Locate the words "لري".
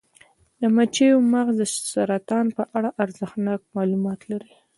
4.31-4.53